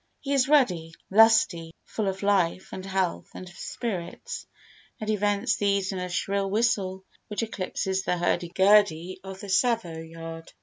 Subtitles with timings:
[0.19, 4.47] He is ruddy, lusty, full of life and health and spirits,
[4.99, 9.49] and he vents these in a shrill whistle which eclipses the hurdy gurdy of the
[9.49, 10.53] Savoyard.